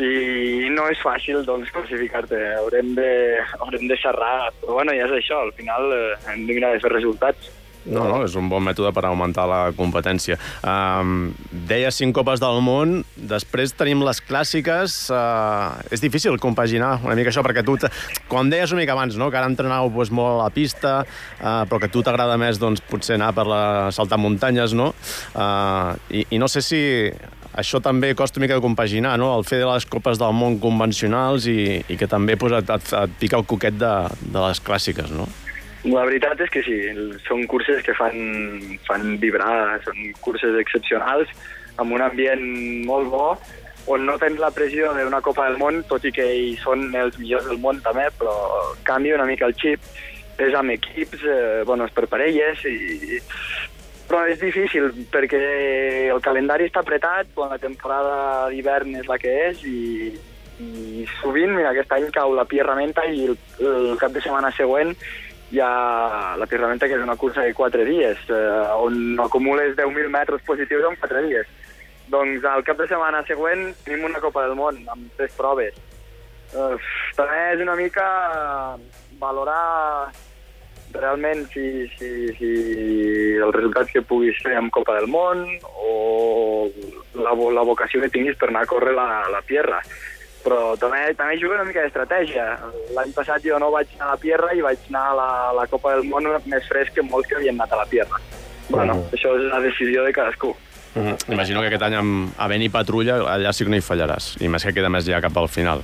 i 0.00 0.70
no 0.74 0.88
és 0.90 1.02
fàcil 1.04 1.44
doncs, 1.46 1.70
classificar-te. 1.74 2.40
Haurem 2.62 2.94
de, 2.96 3.10
haurem 3.60 3.84
de 3.90 3.98
xerrar, 4.00 4.50
però 4.62 4.80
bueno, 4.80 4.96
ja 4.96 5.04
és 5.06 5.18
això, 5.20 5.44
al 5.44 5.52
final 5.58 5.92
eh, 5.92 6.16
hem 6.32 6.48
de 6.48 6.56
mirar 6.56 6.72
de 6.74 6.80
fer 6.82 6.94
resultats. 6.96 7.52
No, 7.84 8.06
no, 8.08 8.20
és 8.24 8.34
un 8.40 8.48
bon 8.48 8.64
mètode 8.64 8.92
per 8.96 9.04
augmentar 9.08 9.44
la 9.50 9.60
competència. 9.76 10.38
Um, 10.64 11.34
deia 11.68 11.90
cinc 11.92 12.14
copes 12.16 12.40
del 12.40 12.62
món, 12.64 13.02
després 13.16 13.74
tenim 13.76 14.04
les 14.06 14.22
clàssiques. 14.24 14.96
Uh, 15.12 15.76
és 15.92 16.02
difícil 16.04 16.38
compaginar 16.40 16.96
una 17.04 17.16
mica 17.18 17.32
això, 17.32 17.44
perquè 17.44 17.64
tu, 17.66 17.76
com 18.30 18.50
deies 18.52 18.72
una 18.72 18.84
mica 18.84 18.96
abans, 18.96 19.18
no? 19.20 19.28
que 19.30 19.40
ara 19.40 19.50
entrenau 19.50 19.92
pues, 19.92 20.12
molt 20.14 20.38
a 20.38 20.42
la 20.46 20.50
pista, 20.54 20.96
uh, 21.04 21.62
però 21.68 21.82
que 21.82 21.92
a 21.92 21.94
tu 21.94 22.04
t'agrada 22.06 22.40
més 22.40 22.60
doncs, 22.62 22.82
potser 22.88 23.18
anar 23.18 23.34
per 23.36 23.46
la 23.50 23.62
saltar 23.94 24.20
muntanyes, 24.20 24.72
no? 24.76 24.92
Uh, 25.34 25.94
i, 26.08 26.24
I 26.32 26.40
no 26.40 26.48
sé 26.48 26.64
si 26.64 26.80
això 27.54 27.78
també 27.82 28.14
costa 28.18 28.40
una 28.40 28.48
mica 28.48 28.58
de 28.58 28.64
compaginar, 28.64 29.14
no? 29.20 29.30
el 29.38 29.44
fer 29.46 29.60
de 29.62 29.68
les 29.68 29.86
copes 29.86 30.18
del 30.18 30.34
món 30.34 30.58
convencionals 30.62 31.46
i, 31.50 31.84
i 31.86 31.98
que 32.00 32.08
també 32.10 32.38
pues, 32.40 32.56
et, 32.58 32.70
et, 32.70 32.92
et 33.04 33.18
pica 33.20 33.38
el 33.38 33.46
coquet 33.46 33.78
de, 33.78 33.94
de 34.24 34.40
les 34.40 34.62
clàssiques, 34.64 35.12
no? 35.14 35.28
La 35.84 36.06
veritat 36.08 36.40
és 36.40 36.48
que 36.48 36.62
sí, 36.64 36.78
són 37.26 37.44
curses 37.50 37.82
que 37.84 37.92
fan, 37.96 38.16
fan 38.86 39.18
vibrar, 39.20 39.82
són 39.84 39.98
curses 40.24 40.56
excepcionals, 40.62 41.28
amb 41.76 41.92
un 41.92 42.00
ambient 42.00 42.44
molt 42.88 43.10
bo, 43.12 43.26
on 43.92 44.06
no 44.08 44.14
tens 44.16 44.40
la 44.40 44.48
pressió 44.54 44.94
d'una 44.96 45.20
Copa 45.20 45.50
del 45.50 45.58
Món, 45.60 45.82
tot 45.90 46.06
i 46.08 46.12
que 46.14 46.24
hi 46.24 46.54
són 46.62 46.88
els 46.96 47.18
millors 47.20 47.50
del 47.50 47.60
món 47.60 47.82
també, 47.84 48.06
però 48.16 48.32
canvia 48.88 49.18
una 49.18 49.28
mica 49.28 49.44
el 49.50 49.56
xip, 49.60 49.84
és 50.40 50.56
amb 50.56 50.72
equips, 50.72 51.20
eh, 51.20 51.62
bueno, 51.68 51.84
és 51.84 51.92
per 51.92 52.06
parelles, 52.08 52.64
i, 52.64 53.20
però 54.08 54.24
és 54.28 54.40
difícil 54.40 54.88
perquè 55.12 55.42
el 56.12 56.20
calendari 56.24 56.68
està 56.68 56.80
apretat 56.80 57.28
quan 57.36 57.52
la 57.52 57.60
temporada 57.60 58.48
d'hivern 58.52 58.96
és 59.00 59.08
la 59.08 59.18
que 59.20 59.32
és 59.50 59.62
i, 59.68 60.10
i 60.64 61.04
sovint, 61.20 61.54
mira, 61.56 61.72
aquest 61.72 61.92
any 61.96 62.10
cau 62.14 62.34
la 62.36 62.44
Pierramenta 62.48 63.06
i 63.08 63.28
el, 63.28 63.38
el 63.60 63.94
cap 64.00 64.12
de 64.16 64.24
setmana 64.24 64.52
següent 64.56 64.92
hi 65.54 65.60
ha 65.62 66.34
la 66.36 66.46
Pierramenta, 66.50 66.88
que 66.90 66.96
és 66.98 67.04
una 67.04 67.16
cursa 67.16 67.44
de 67.46 67.54
4 67.54 67.84
dies, 67.86 68.18
eh, 68.28 68.74
on 68.82 69.20
acumules 69.22 69.76
10.000 69.78 70.10
metres 70.10 70.42
positius 70.42 70.88
en 70.90 70.98
4 70.98 71.22
dies. 71.28 71.46
Doncs 72.10 72.44
al 72.44 72.64
cap 72.66 72.80
de 72.80 72.88
setmana 72.90 73.22
següent 73.28 73.70
tenim 73.86 74.08
una 74.10 74.20
Copa 74.20 74.42
del 74.44 74.58
Món 74.58 74.82
amb 74.90 75.06
tres 75.16 75.32
proves. 75.38 75.78
Uh, 76.54 76.76
també 77.16 77.38
és 77.54 77.62
una 77.64 77.74
mica 77.78 78.04
valorar 79.18 80.12
realment 80.94 81.40
si, 81.50 81.64
si, 81.96 82.10
si 82.38 82.50
els 83.42 83.54
resultats 83.56 83.90
que 83.94 84.04
puguis 84.06 84.38
fer 84.44 84.54
amb 84.58 84.70
Copa 84.74 84.98
del 84.98 85.08
Món 85.10 85.46
o 85.64 86.68
la, 87.16 87.32
la 87.32 87.64
vocació 87.66 88.02
que 88.02 88.12
tinguis 88.12 88.36
per 88.38 88.50
anar 88.50 88.66
a 88.66 88.70
córrer 88.70 88.94
la, 88.94 89.08
la 89.32 89.42
Pierra. 89.46 89.80
Però 90.44 90.74
també, 90.80 91.14
també 91.16 91.38
juga 91.40 91.56
una 91.56 91.64
mica 91.64 91.82
d'estratègia. 91.82 92.44
L'any 92.94 93.12
passat 93.16 93.42
jo 93.44 93.58
no 93.58 93.70
vaig 93.72 93.88
anar 93.96 94.10
a 94.10 94.14
la 94.14 94.20
Pierra 94.20 94.52
i 94.54 94.60
vaig 94.60 94.78
anar 94.90 95.04
a 95.10 95.14
la, 95.18 95.28
a 95.48 95.52
la 95.56 95.66
Copa 95.72 95.96
del 95.96 96.04
Món 96.10 96.28
més 96.46 96.68
fresc 96.68 96.94
que 96.94 97.02
molts 97.02 97.28
que 97.28 97.36
havien 97.40 97.56
anat 97.58 97.72
a 97.72 97.80
la 97.82 97.86
Pierra. 97.86 98.20
Bueno, 98.68 98.94
Mhm. 98.94 99.10
això 99.12 99.34
és 99.36 99.50
la 99.50 99.60
decisió 99.60 100.04
de 100.04 100.12
cadascú. 100.12 100.54
Mm. 100.94 101.32
Imagino 101.32 101.60
que 101.60 101.66
aquest 101.66 101.82
any 101.82 101.94
amb 101.96 102.34
havent 102.38 102.62
i 102.62 102.68
patrulla 102.68 103.16
allà 103.34 103.52
sí 103.52 103.64
que 103.64 103.70
no 103.70 103.76
hi 103.76 103.82
fallaràs, 103.82 104.36
i 104.40 104.48
més 104.48 104.62
que 104.62 104.72
queda 104.72 104.88
més 104.88 105.04
ja 105.04 105.20
cap 105.20 105.36
al 105.36 105.48
final. 105.48 105.82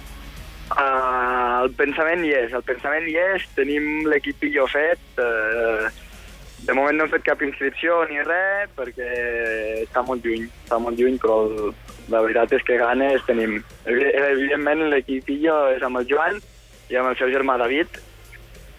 Uh, 0.71 1.65
el 1.65 1.73
pensament 1.75 2.23
hi 2.25 2.31
és, 2.31 2.53
el 2.55 2.63
pensament 2.63 3.09
hi 3.09 3.17
és, 3.17 3.43
tenim 3.57 4.07
l'equipillo 4.07 4.69
fet, 4.71 5.01
uh, 5.19 5.89
de 6.63 6.77
moment 6.77 6.97
no 6.97 7.05
hem 7.05 7.11
fet 7.11 7.25
cap 7.27 7.43
inscripció 7.43 8.05
ni 8.07 8.21
res 8.23 8.71
perquè 8.77 9.09
està 9.83 10.05
molt 10.07 10.25
lluny, 10.25 10.47
està 10.65 10.79
molt 10.79 10.97
lluny, 11.01 11.19
però 11.19 11.41
el, 11.49 11.75
la 12.11 12.21
veritat 12.21 12.53
és 12.59 12.63
que 12.67 12.77
ganes 12.81 13.23
tenim. 13.27 13.59
Evi- 13.87 14.13
Evidentment 14.33 14.87
l'equipillo 14.91 15.57
és 15.77 15.83
amb 15.87 15.99
el 16.03 16.07
Joan 16.11 16.41
i 16.91 16.97
amb 16.97 17.09
el 17.13 17.17
seu 17.17 17.29
germà 17.31 17.57
David, 17.59 17.87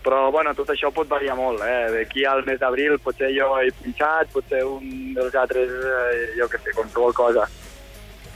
però 0.04 0.32
bueno, 0.34 0.54
tot 0.58 0.70
això 0.74 0.90
pot 0.92 1.08
variar 1.08 1.36
molt. 1.38 1.62
Eh? 1.62 1.88
D'aquí 1.94 2.26
al 2.26 2.44
mes 2.46 2.60
d'abril 2.60 2.98
potser 3.00 3.30
jo 3.36 3.52
he 3.62 3.70
pinxat, 3.84 4.32
potser 4.34 4.64
un 4.66 5.14
dels 5.14 5.36
altres, 5.36 5.70
eh, 5.70 6.32
jo 6.40 6.48
què 6.50 6.60
sé, 6.64 6.74
qualsevol 6.76 7.14
cosa. 7.14 7.48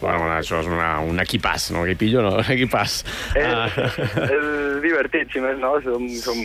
Bueno, 0.02 0.28
això 0.36 0.60
és 0.60 0.68
una, 0.68 1.00
un 1.02 1.18
equipàs, 1.24 1.70
no? 1.72 1.86
Equipillo, 1.88 2.22
no? 2.22 2.38
Equipàs. 2.44 3.00
És, 3.34 3.46
Ah. 3.48 3.68
és 4.28 4.82
divertit, 4.84 5.32
si 5.32 5.40
més 5.40 5.58
no, 5.58 5.74
som, 5.82 6.04
som 6.20 6.38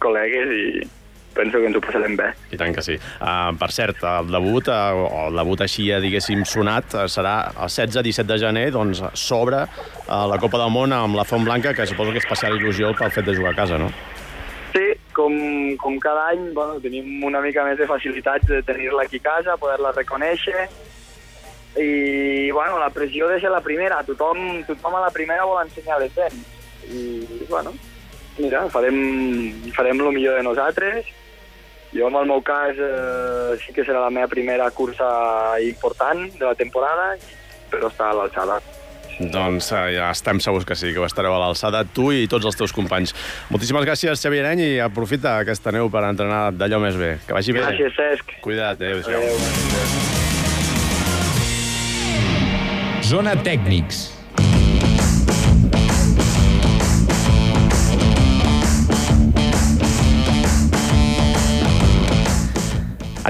col·legues 0.00 0.50
i 0.56 0.88
penso 1.34 1.60
que 1.60 1.68
ens 1.68 1.76
ho 1.78 1.82
passarem 1.84 2.16
bé. 2.18 2.30
I 2.54 2.58
tant 2.60 2.74
que 2.74 2.84
sí. 2.84 2.96
Uh, 3.18 3.52
per 3.60 3.70
cert, 3.74 4.02
el 4.08 4.30
debut, 4.32 4.70
uh, 4.70 5.02
o 5.04 5.26
el 5.28 5.40
debut 5.40 5.64
així, 5.66 5.88
eh, 5.92 6.00
diguéssim, 6.04 6.44
sonat, 6.48 6.96
uh, 6.96 7.04
serà 7.10 7.36
el 7.54 7.70
16-17 7.72 8.26
de 8.30 8.40
gener, 8.46 8.64
doncs, 8.74 9.02
s'obre 9.18 9.64
uh, 9.66 10.24
la 10.30 10.40
Copa 10.42 10.62
del 10.62 10.72
Món 10.74 10.94
amb 10.96 11.18
la 11.18 11.26
Font 11.28 11.44
Blanca, 11.46 11.74
que 11.74 11.86
suposo 11.90 12.14
que 12.14 12.22
és 12.22 12.26
especial 12.26 12.56
il·lusió 12.58 12.94
pel 12.98 13.12
fet 13.14 13.28
de 13.28 13.36
jugar 13.36 13.54
a 13.54 13.60
casa, 13.62 13.78
no? 13.80 13.90
Sí, 14.74 14.88
com, 15.14 15.34
com 15.78 16.00
cada 16.02 16.30
any 16.32 16.48
bueno, 16.54 16.80
tenim 16.82 17.22
una 17.22 17.42
mica 17.44 17.62
més 17.66 17.78
de 17.78 17.86
facilitats 17.86 18.48
de 18.50 18.62
tenir-la 18.66 19.04
aquí 19.06 19.20
a 19.22 19.28
casa, 19.28 19.58
poder-la 19.60 19.94
reconèixer, 19.94 20.68
i 21.76 22.50
bueno, 22.52 22.78
la 22.78 22.90
pressió 22.90 23.28
de 23.28 23.40
ser 23.40 23.50
la 23.50 23.60
primera, 23.60 24.02
tothom, 24.06 24.62
tothom 24.66 24.94
a 24.94 25.06
la 25.06 25.10
primera 25.10 25.46
vol 25.46 25.62
ensenyar 25.64 25.98
les 26.02 26.14
dents. 26.14 26.46
I 26.86 27.46
bueno, 27.48 27.72
mira, 28.38 28.68
farem, 28.70 28.98
farem 29.74 30.00
el 30.00 30.12
millor 30.14 30.38
de 30.38 30.44
nosaltres. 30.46 31.10
Jo, 31.94 32.08
en 32.10 32.16
el 32.18 32.26
meu 32.26 32.42
cas, 32.42 32.74
eh, 32.74 33.54
sí 33.62 33.72
que 33.72 33.84
serà 33.86 34.00
la 34.02 34.10
meva 34.10 34.26
primera 34.28 34.70
cursa 34.74 35.06
important 35.62 36.26
de 36.34 36.44
la 36.44 36.54
temporada, 36.58 37.14
però 37.70 37.90
està 37.92 38.10
a 38.10 38.16
l'alçada. 38.18 38.58
Doncs 39.14 39.68
uh, 39.70 39.84
ja 39.94 40.08
estem 40.10 40.40
segurs 40.42 40.66
que 40.66 40.74
sí, 40.74 40.90
que 40.90 40.98
ho 40.98 41.06
estareu 41.06 41.36
a 41.36 41.38
l'alçada, 41.38 41.84
tu 41.86 42.10
i 42.10 42.26
tots 42.30 42.48
els 42.50 42.58
teus 42.58 42.74
companys. 42.74 43.14
Moltíssimes 43.54 43.86
gràcies, 43.86 44.18
Xavier 44.18 44.42
Areny, 44.42 44.64
i 44.74 44.80
aprofita 44.82 45.38
aquesta 45.44 45.70
neu 45.74 45.86
per 45.92 46.02
entrenar 46.08 46.48
d'allò 46.56 46.82
més 46.82 46.98
bé. 46.98 47.14
Que 47.28 47.36
vagi 47.36 47.54
bé. 47.54 47.62
Gràcies, 47.62 47.94
Cesc. 47.94 48.34
Cuida't, 48.42 48.74
adéu-siau. 48.74 49.22
Adéu. 49.22 49.38
Zona 53.04 53.38
Tècnics. 53.38 54.13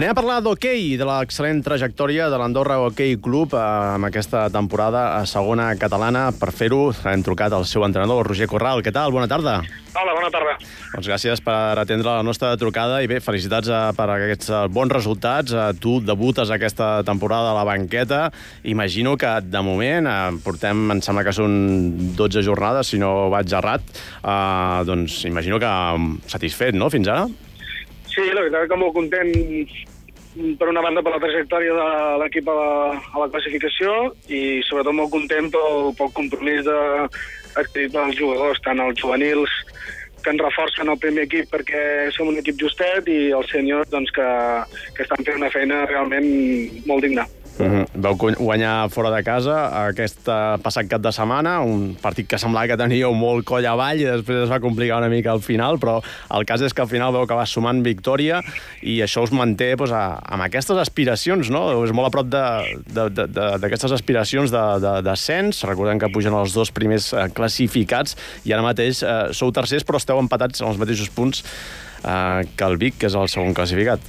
Anem 0.04 0.12
a 0.12 0.20
parlar 0.20 0.42
d'hoquei, 0.44 0.98
de 1.00 1.04
l'excel·lent 1.08 1.62
trajectòria 1.64 2.26
de 2.28 2.36
l'Andorra 2.36 2.74
Hockey 2.76 3.14
Club 3.24 3.54
eh, 3.56 3.60
amb 3.94 4.04
aquesta 4.04 4.42
temporada 4.52 5.04
a 5.16 5.22
segona 5.24 5.70
catalana. 5.80 6.26
Per 6.36 6.50
fer-ho 6.52 6.90
hem 7.08 7.22
trucat 7.24 7.54
al 7.56 7.64
seu 7.64 7.86
entrenador, 7.86 8.28
Roger 8.28 8.44
Corral. 8.50 8.82
Què 8.84 8.92
tal? 8.92 9.14
Bona 9.14 9.30
tarda. 9.32 9.54
Hola, 9.96 10.12
bona 10.12 10.28
tarda. 10.28 10.58
Doncs 10.92 11.08
gràcies 11.08 11.40
per 11.46 11.54
atendre 11.80 12.18
la 12.18 12.26
nostra 12.26 12.50
trucada 12.60 12.98
i 13.00 13.08
bé, 13.08 13.22
felicitats 13.24 13.70
eh, 13.72 13.78
per 13.96 14.10
aquests 14.18 14.52
eh, 14.52 14.60
bons 14.76 14.92
resultats. 14.92 15.56
Eh, 15.56 15.70
Tu 15.80 15.94
debutes 16.04 16.52
aquesta 16.52 16.90
temporada 17.08 17.54
a 17.54 17.56
la 17.56 17.64
banqueta. 17.64 18.26
Imagino 18.74 19.16
que, 19.16 19.32
de 19.40 19.64
moment, 19.64 20.10
eh, 20.12 20.36
portem, 20.44 20.84
em 20.98 21.00
sembla 21.00 21.24
que 21.24 21.32
són 21.32 21.56
12 22.20 22.44
jornades, 22.44 22.92
si 22.92 23.00
no 23.00 23.30
vaig 23.32 23.56
errat, 23.56 23.88
eh, 24.20 24.84
doncs 24.84 25.22
imagino 25.32 25.56
que 25.64 25.72
mm, 25.72 26.28
satisfet, 26.36 26.76
no?, 26.76 26.92
fins 26.92 27.08
ara? 27.08 27.24
Sí, 28.14 28.28
la 28.30 28.44
veritat 28.44 28.68
que 28.68 28.76
molt 28.78 28.92
content 28.94 29.32
per 30.34 30.68
una 30.68 30.82
banda 30.82 31.02
per 31.02 31.14
la 31.14 31.22
trajectòria 31.22 31.74
de 31.78 31.88
l'equip 32.22 32.48
a, 32.50 32.54
la, 32.58 32.70
a 32.98 33.22
la 33.22 33.28
classificació 33.30 33.92
i 34.26 34.62
sobretot 34.66 34.96
molt 34.96 35.12
content 35.14 35.50
pel, 35.54 35.92
pel 35.98 36.10
compromís 36.16 36.64
de, 36.66 36.78
dels 37.54 38.18
jugadors, 38.18 38.62
tant 38.64 38.82
els 38.82 38.98
juvenils 38.98 39.52
que 40.24 40.32
ens 40.32 40.42
reforcen 40.42 40.90
el 40.90 40.98
primer 40.98 41.26
equip 41.28 41.50
perquè 41.52 42.10
som 42.16 42.30
un 42.32 42.40
equip 42.40 42.58
justet 42.58 43.08
i 43.12 43.30
els 43.36 43.50
sèniors 43.52 43.90
doncs, 43.92 44.10
que, 44.16 44.28
que 44.96 45.04
estan 45.04 45.22
fent 45.22 45.42
una 45.42 45.52
feina 45.54 45.84
realment 45.90 46.30
molt 46.88 47.04
digna. 47.04 47.28
Uh 47.56 47.66
-huh. 47.66 47.86
Vau 47.94 48.14
gu- 48.16 48.34
guanyar 48.36 48.90
fora 48.90 49.10
de 49.14 49.22
casa 49.22 49.86
aquest 49.86 50.26
eh, 50.28 50.56
passat 50.62 50.88
cap 50.88 51.00
de 51.00 51.12
setmana, 51.12 51.60
un 51.60 51.94
partit 52.02 52.26
que 52.26 52.36
semblava 52.38 52.66
que 52.66 52.76
teníeu 52.76 53.12
molt 53.14 53.44
coll 53.44 53.64
avall 53.66 54.00
i 54.00 54.04
després 54.04 54.42
es 54.44 54.50
va 54.50 54.58
complicar 54.58 54.98
una 54.98 55.08
mica 55.08 55.30
al 55.30 55.40
final, 55.40 55.78
però 55.78 56.02
el 56.36 56.44
cas 56.44 56.60
és 56.62 56.72
que 56.74 56.82
al 56.82 56.88
final 56.88 57.12
veu 57.12 57.26
que 57.26 57.34
va 57.34 57.46
sumant 57.46 57.80
victòria 57.84 58.42
i 58.82 59.00
això 59.02 59.22
us 59.22 59.30
manté 59.30 59.76
doncs, 59.76 59.92
a, 59.92 60.18
amb 60.24 60.42
aquestes 60.42 60.76
aspiracions, 60.76 61.48
no? 61.50 61.84
És 61.84 61.92
molt 61.92 62.08
a 62.08 62.10
prop 62.10 62.26
de- 62.26 62.80
de- 62.92 63.10
de- 63.10 63.26
de- 63.28 63.58
d'aquestes 63.58 63.92
aspiracions 63.92 64.50
de- 64.50 64.80
de-. 65.02 65.64
Recordem 65.64 65.98
que 65.98 66.08
pugen 66.08 66.32
els 66.34 66.52
dos 66.54 66.70
primers 66.72 67.12
eh, 67.12 67.28
classificats 67.32 68.16
i 68.44 68.52
ara 68.52 68.62
mateix 68.62 69.02
eh, 69.02 69.32
sou 69.32 69.52
tercers 69.52 69.84
però 69.84 69.96
esteu 69.96 70.18
empatats 70.18 70.60
en 70.60 70.68
els 70.68 70.76
mateixos 70.78 71.08
punts 71.10 71.44
eh, 72.04 72.44
que 72.56 72.64
el 72.64 72.76
Vic, 72.76 72.94
que 72.98 73.06
és 73.06 73.14
el 73.14 73.28
segon 73.28 73.54
classificat. 73.54 74.00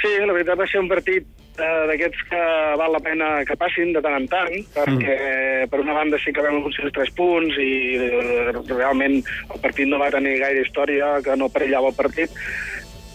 Sí, 0.00 0.08
la 0.26 0.32
veritat 0.32 0.58
va 0.58 0.66
ser 0.66 0.80
un 0.80 0.88
partit 0.88 1.24
d'aquests 1.58 2.22
que 2.30 2.42
val 2.80 2.92
la 2.92 3.02
pena 3.04 3.30
que 3.48 3.56
passin 3.58 3.92
de 3.94 4.02
tant 4.04 4.16
en 4.18 4.28
tant, 4.30 4.54
perquè 4.74 5.16
per 5.70 5.80
una 5.82 5.96
banda 5.96 6.20
sí 6.22 6.34
que 6.34 6.44
vam 6.44 6.60
aconseguir 6.60 6.90
els 6.90 6.96
tres 6.98 7.12
punts 7.16 7.58
i 7.62 7.70
eh, 7.96 8.52
realment 8.72 9.18
el 9.20 9.62
partit 9.62 9.88
no 9.88 10.00
va 10.02 10.12
tenir 10.14 10.38
gaire 10.42 10.64
història, 10.64 11.16
que 11.24 11.36
no 11.36 11.52
perillava 11.52 11.92
el 11.92 11.98
partit, 11.98 12.36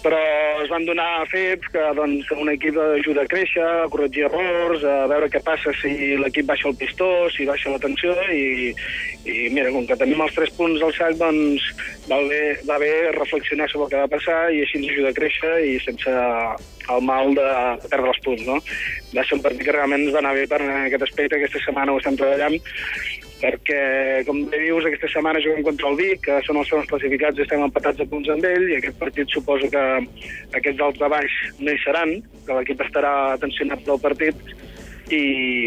però 0.04 0.20
es 0.62 0.70
van 0.72 0.86
donar 0.86 1.26
fets 1.32 1.70
que 1.74 1.84
doncs, 1.98 2.30
un 2.36 2.50
equip 2.54 2.78
ajuda 2.82 3.26
a 3.26 3.30
créixer, 3.32 3.64
a 3.64 3.88
corregir 3.94 4.26
errors, 4.28 4.84
a 4.84 5.06
veure 5.12 5.30
què 5.32 5.42
passa 5.46 5.74
si 5.82 5.92
l'equip 6.20 6.50
baixa 6.50 6.70
el 6.70 6.78
pistó, 6.80 7.10
si 7.34 7.48
baixa 7.50 7.74
la 7.74 7.82
tensió, 7.82 8.16
i, 8.34 8.74
i 9.30 9.48
mira, 9.54 9.72
com 9.74 9.88
que 9.88 9.98
tenim 10.00 10.22
els 10.26 10.36
tres 10.38 10.54
punts 10.58 10.84
al 10.86 10.94
sac, 10.98 11.18
doncs 11.22 11.70
va 12.10 12.22
bé, 12.30 12.42
va 12.70 12.80
bé 12.82 12.92
reflexionar 13.18 13.70
sobre 13.72 13.88
el 13.88 13.94
que 13.94 14.04
va 14.04 14.14
passar 14.18 14.40
i 14.52 14.62
així 14.66 14.82
ens 14.82 14.92
ajuda 14.94 15.14
a 15.14 15.18
créixer 15.22 15.56
i 15.70 15.80
sense 15.86 16.18
el 16.92 17.04
mal 17.06 17.34
de 17.38 17.50
perdre 17.88 18.12
els 18.12 18.22
punts, 18.26 18.46
no? 18.48 18.58
Va 19.16 19.26
ser 19.28 19.38
un 19.38 19.44
partit 19.46 19.66
que 19.68 19.76
realment 19.76 20.08
ens 20.08 20.16
va 20.16 20.24
anar 20.24 20.34
bé 20.38 20.48
per 20.50 20.62
aquest 20.62 21.06
aspecte, 21.08 21.38
aquesta 21.38 21.62
setmana 21.66 21.94
ho 21.94 22.02
estem 22.02 22.18
treballant, 22.20 22.58
perquè, 23.42 23.82
com 24.28 24.44
bé 24.52 24.60
dius, 24.62 24.86
aquesta 24.86 25.10
setmana 25.12 25.42
juguem 25.44 25.66
contra 25.66 25.90
el 25.90 25.98
Vic, 26.00 26.22
que 26.28 26.40
són 26.46 26.60
els 26.62 26.70
segons 26.70 26.90
classificats 26.90 27.40
i 27.40 27.46
estem 27.46 27.64
empatats 27.66 28.04
a 28.04 28.08
punts 28.12 28.30
amb 28.30 28.46
ell, 28.48 28.68
i 28.70 28.78
aquest 28.78 29.00
partit 29.02 29.34
suposo 29.34 29.70
que 29.74 29.86
aquests 30.60 30.80
dels 30.80 31.00
de 31.02 31.10
baix 31.16 31.38
no 31.60 31.74
hi 31.74 31.82
seran, 31.84 32.14
que 32.46 32.58
l'equip 32.58 32.84
estarà 32.86 33.14
tensionat 33.42 33.84
del 33.88 34.02
partit, 34.04 34.54
i, 35.12 35.24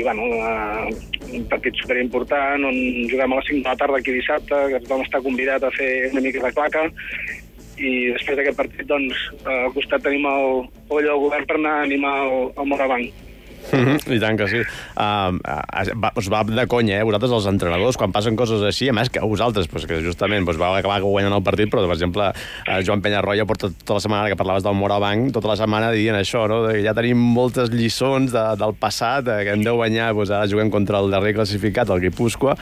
bueno, 0.06 0.28
eh, 0.38 0.94
un 1.36 1.48
partit 1.50 1.76
superimportant, 1.82 2.64
on 2.64 2.78
juguem 3.10 3.34
a 3.34 3.40
les 3.40 3.50
5 3.50 3.64
de 3.64 3.68
la 3.68 3.80
tarda 3.82 4.00
aquí 4.00 4.14
dissabte, 4.14 4.60
que 4.72 4.80
tothom 4.86 5.04
està 5.04 5.20
convidat 5.24 5.66
a 5.66 5.72
fer 5.74 5.90
una 6.12 6.22
mica 6.24 6.44
de 6.46 6.54
claca, 6.56 6.86
i 7.74 7.92
després 8.14 8.38
d'aquest 8.38 8.58
partit, 8.58 8.86
doncs, 8.86 9.28
al 9.50 9.72
costat 9.74 10.04
tenim 10.06 10.26
el 10.30 10.64
poll 10.88 11.06
del 11.06 11.22
govern 11.26 11.46
per 11.50 11.58
anar 11.58 11.78
a 11.80 11.86
animar 11.88 12.16
el, 12.28 12.50
el 12.54 12.68
Morabanc. 12.70 13.23
Mm 13.72 14.12
I 14.14 14.18
tant 14.20 14.36
que 14.38 14.46
sí. 14.50 14.60
Uh, 14.94 15.38
va, 16.00 16.10
us 16.18 16.28
va 16.32 16.42
de 16.44 16.66
conya, 16.70 16.98
eh? 17.00 17.06
Vosaltres, 17.06 17.32
els 17.34 17.48
entrenadors, 17.50 17.96
quan 18.00 18.12
passen 18.14 18.36
coses 18.36 18.62
així, 18.66 18.88
a 18.90 18.94
més 18.96 19.10
que 19.10 19.22
vosaltres, 19.24 19.68
pues, 19.70 19.86
que 19.88 20.00
justament 20.04 20.44
pues, 20.46 20.58
vau 20.60 20.74
acabar 20.76 21.00
guanyant 21.02 21.34
el 21.34 21.42
partit, 21.46 21.70
però, 21.72 21.84
per 21.88 21.96
exemple, 21.96 22.30
Joan 22.86 23.02
Penyarroia 23.04 23.46
porta 23.48 23.70
tota 23.72 23.98
la 23.98 24.04
setmana 24.04 24.30
que 24.30 24.38
parlaves 24.38 24.66
del 24.66 24.76
Morabanc, 24.78 25.32
tota 25.34 25.50
la 25.50 25.56
setmana 25.58 25.90
dient 25.94 26.18
això, 26.18 26.44
no? 26.50 26.62
De 26.66 26.76
que 26.76 26.84
ja 26.84 26.94
tenim 26.96 27.18
moltes 27.18 27.72
lliçons 27.72 28.34
de, 28.34 28.44
del 28.60 28.76
passat, 28.78 29.28
eh, 29.28 29.40
que 29.46 29.56
hem 29.56 29.64
de 29.64 29.74
guanyar, 29.74 30.12
pues, 30.18 30.32
ara 30.34 30.50
juguem 30.50 30.70
contra 30.74 31.00
el 31.00 31.10
darrer 31.14 31.34
classificat, 31.38 31.90
el 31.90 32.04
Guipúscoa, 32.04 32.56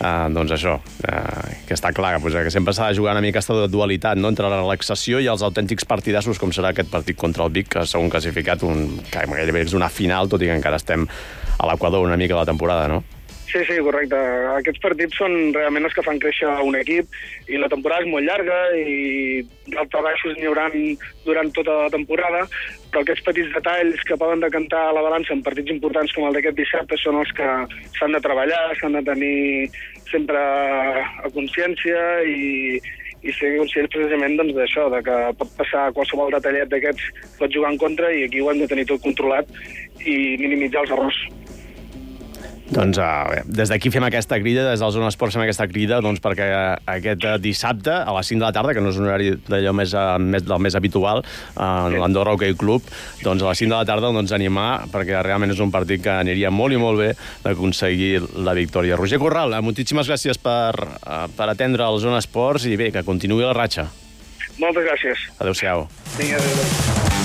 uh, 0.00 0.26
doncs 0.34 0.56
això, 0.56 0.78
uh, 0.80 1.46
que 1.68 1.76
està 1.76 1.92
clar, 1.96 2.16
pues, 2.24 2.34
que 2.34 2.54
sempre 2.54 2.74
s'ha 2.76 2.90
de 2.90 2.98
jugar 2.98 3.16
una 3.16 3.24
mica 3.24 3.36
aquesta 3.40 3.68
dualitat, 3.68 4.18
no?, 4.18 4.32
entre 4.32 4.48
la 4.48 4.62
relaxació 4.62 5.20
i 5.20 5.28
els 5.30 5.44
autèntics 5.44 5.86
partidassos, 5.88 6.40
com 6.40 6.52
serà 6.54 6.72
aquest 6.72 6.90
partit 6.92 7.18
contra 7.20 7.44
el 7.44 7.52
Vic, 7.52 7.68
que 7.76 7.84
segon 7.88 8.10
classificat, 8.12 8.64
un, 8.66 8.98
que 9.10 9.26
gairebé 9.28 9.66
és 9.66 9.76
una 9.76 9.90
final, 9.92 10.30
tot 10.32 10.42
i 10.42 10.45
que 10.46 10.56
encara 10.56 10.80
estem 10.80 11.06
a 11.58 11.68
l'equador 11.70 12.04
una 12.06 12.16
mica 12.16 12.34
de 12.34 12.40
la 12.40 12.50
temporada, 12.52 12.88
no? 12.88 13.04
Sí, 13.46 13.60
sí, 13.64 13.76
correcte. 13.80 14.18
Aquests 14.58 14.82
partits 14.82 15.16
són 15.20 15.32
realment 15.54 15.86
els 15.86 15.94
que 15.94 16.02
fan 16.04 16.18
créixer 16.20 16.50
un 16.66 16.74
equip 16.76 17.14
i 17.48 17.60
la 17.62 17.70
temporada 17.72 18.02
és 18.02 18.10
molt 18.10 18.26
llarga 18.26 18.56
i 18.76 19.44
els 19.70 19.94
baixos 19.94 20.34
n'hi 20.36 20.48
haurà 20.50 20.66
durant 21.24 21.52
tota 21.54 21.76
la 21.84 21.92
temporada, 21.94 22.42
però 22.90 23.04
aquests 23.04 23.24
petits 23.28 23.54
detalls 23.54 24.02
que 24.08 24.18
poden 24.18 24.42
decantar 24.42 24.82
la 24.96 25.04
balança 25.06 25.32
en 25.32 25.44
partits 25.46 25.72
importants 25.72 26.12
com 26.16 26.26
el 26.26 26.36
d'aquest 26.36 26.58
dissabte 26.58 26.98
són 26.98 27.22
els 27.22 27.32
que 27.38 27.48
s'han 28.00 28.18
de 28.18 28.22
treballar, 28.26 28.64
s'han 28.80 28.98
de 28.98 29.04
tenir 29.06 29.70
sempre 30.10 30.42
a 30.42 31.30
consciència 31.32 32.02
i, 32.26 32.82
i 33.22 33.32
ser 33.34 33.54
conscients 33.56 33.92
precisament 33.94 34.36
doncs, 34.38 34.54
d'això, 34.58 34.86
de 34.92 35.00
que 35.06 35.16
pot 35.40 35.52
passar 35.58 35.88
qualsevol 35.96 36.34
detallet 36.34 36.70
d'aquests, 36.72 37.08
pot 37.40 37.52
jugar 37.52 37.72
en 37.72 37.80
contra 37.80 38.12
i 38.12 38.26
aquí 38.26 38.42
ho 38.42 38.50
hem 38.52 38.62
de 38.62 38.70
tenir 38.70 38.86
tot 38.90 39.02
controlat 39.04 39.50
i 40.04 40.36
minimitzar 40.42 40.84
els 40.84 40.96
errors. 40.96 41.20
Doncs 42.66 42.98
uh, 42.98 43.28
bé, 43.30 43.42
des 43.46 43.70
d'aquí 43.70 43.92
fem 43.94 44.02
aquesta 44.08 44.40
crida, 44.42 44.64
des 44.66 44.80
del 44.82 44.90
Zona 44.90 45.10
Esports 45.12 45.36
fem 45.36 45.44
aquesta 45.44 45.68
crida 45.70 46.00
doncs, 46.02 46.18
perquè 46.22 46.48
aquest 46.90 47.22
uh, 47.22 47.36
dissabte 47.38 47.94
a 47.94 48.14
les 48.16 48.30
5 48.32 48.42
de 48.42 48.46
la 48.46 48.52
tarda, 48.56 48.74
que 48.74 48.82
no 48.82 48.90
és 48.90 48.98
un 48.98 49.06
horari 49.06 49.34
d'allò 49.46 49.74
més, 49.76 49.94
més, 50.18 50.42
del 50.46 50.64
més 50.64 50.74
habitual, 50.78 51.22
uh, 51.22 51.66
en 51.86 51.98
l'Andorra 52.00 52.34
Hockey 52.34 52.56
Club, 52.58 52.88
doncs 53.22 53.44
a 53.44 53.52
les 53.52 53.62
5 53.62 53.70
de 53.70 53.76
la 53.76 53.86
tarda 53.86 54.10
doncs, 54.10 54.34
animar, 54.34 54.88
perquè 54.90 55.22
realment 55.22 55.54
és 55.54 55.62
un 55.62 55.70
partit 55.74 56.02
que 56.02 56.16
aniria 56.24 56.50
molt 56.50 56.74
i 56.74 56.80
molt 56.82 57.04
bé 57.04 57.12
d'aconseguir 57.44 58.42
la 58.42 58.56
victòria. 58.58 58.98
Roger 58.98 59.22
Corral, 59.22 59.54
moltíssimes 59.62 60.10
gràcies 60.10 60.42
per, 60.42 60.74
uh, 60.82 61.26
per 61.38 61.50
atendre 61.52 61.86
el 61.86 62.02
Zona 62.02 62.18
Esports 62.24 62.66
i 62.66 62.74
bé, 62.80 62.90
que 62.90 63.06
continuï 63.06 63.46
la 63.46 63.54
ratxa. 63.54 63.86
Moltes 64.58 64.88
gràcies. 64.88 65.28
Adéu-siau. 65.38 65.86
Vinga, 66.16 66.40
adéu. 66.42 67.15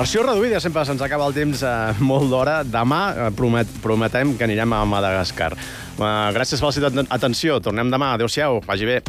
Versió 0.00 0.22
reduïda, 0.24 0.56
sempre 0.64 0.80
se'ns 0.88 1.02
acaba 1.04 1.26
el 1.28 1.34
temps 1.36 1.60
eh, 1.60 1.98
molt 2.08 2.30
d'hora. 2.32 2.62
Demà 2.64 3.00
eh, 3.12 3.26
promet, 3.36 3.68
prometem 3.84 4.32
que 4.38 4.46
anirem 4.46 4.72
a 4.72 4.78
Madagascar. 4.88 5.50
Eh, 5.52 6.06
gràcies 6.32 6.56
per 6.56 6.70
la 6.70 6.76
seva 6.78 7.04
atenció. 7.18 7.58
Tornem 7.60 7.92
demà. 7.92 8.14
Adéu-siau. 8.16 8.62
Vagi 8.64 8.88
bé. 8.88 9.02